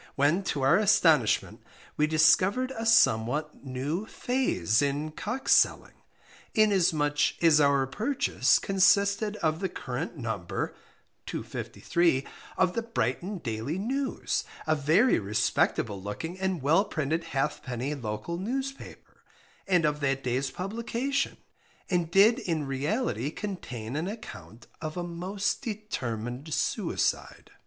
_when 0.14 0.42
to 0.42 0.62
our 0.62 0.78
astonishment 0.78 1.60
we 1.98 2.06
discovered 2.06 2.72
a 2.74 2.86
somewhat 2.86 3.62
new 3.66 4.06
phase 4.06 4.80
in 4.80 5.10
"Cock" 5.12 5.46
selling, 5.46 5.92
inasmuch 6.54 7.34
as 7.44 7.60
our 7.60 7.86
purchase 7.86 8.58
consisted 8.58 9.36
of 9.42 9.60
the 9.60 9.68
current 9.68 10.16
number 10.16 10.74
(253) 11.26 12.24
of 12.56 12.72
the 12.72 12.80
Brighton 12.80 13.40
Daily 13.44 13.76
News 13.78 14.44
a 14.66 14.74
very 14.74 15.18
respectable 15.18 16.00
looking 16.02 16.38
and 16.40 16.62
well 16.62 16.86
printed 16.86 17.24
Halfpenny 17.36 17.94
Local 17.94 18.38
Newspaper, 18.38 19.22
and 19.66 19.84
of 19.84 20.00
that 20.00 20.24
day's 20.24 20.50
publication, 20.50 21.36
and 21.90 22.10
did 22.10 22.38
in 22.38 22.66
reality 22.66 23.30
contain 23.30 23.96
an 23.96 24.08
account 24.08 24.66
of 24.80 24.96
a 24.96 25.04
most 25.04 25.60
determined 25.60 26.54
suicide. 26.54 27.50